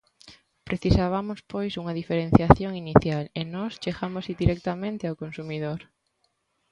Precisabamos 0.67 1.39
pois 1.53 1.71
unha 1.81 1.97
diferenciación 1.99 2.71
inicial, 2.83 3.23
e 3.39 3.41
nós 3.55 3.71
chegamos 3.83 4.25
directamente 4.43 5.03
ao 5.05 5.19
consumidor. 5.23 5.79